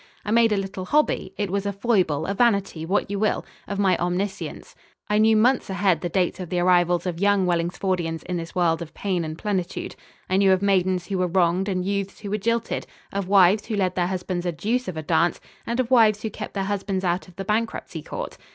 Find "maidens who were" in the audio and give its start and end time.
10.63-11.27